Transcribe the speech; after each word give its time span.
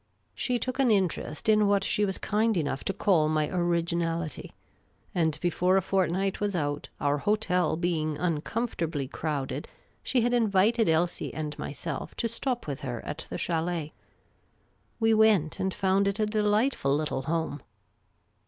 She 0.33 0.57
took 0.57 0.79
an 0.79 0.89
interest 0.89 1.47
in 1.47 1.67
what 1.67 1.83
she 1.83 2.05
was 2.05 2.17
kind 2.17 2.57
enough 2.57 2.83
to 2.85 2.91
call 2.91 3.29
my 3.29 3.47
original 3.51 4.23
ity; 4.23 4.55
and 5.13 5.39
before 5.41 5.77
a 5.77 5.81
fortnight 5.83 6.39
was 6.39 6.55
out, 6.55 6.89
our 6.99 7.19
hotel 7.19 7.75
being 7.75 8.17
uncom 8.17 8.67
fortably 8.67 9.07
crowded, 9.07 9.67
she 10.01 10.21
had 10.21 10.33
invited 10.33 10.89
Elsie 10.89 11.31
and 11.35 11.55
myself 11.59 12.15
to 12.15 12.27
stop 12.27 12.65
with 12.65 12.79
her 12.79 13.05
at 13.05 13.27
the 13.29 13.37
c/iAlct. 13.37 13.91
We 14.99 15.13
went 15.13 15.59
and 15.59 15.71
found 15.71 16.07
it 16.07 16.19
a 16.19 16.25
delightful 16.25 16.95
little 16.95 17.21
home. 17.21 17.61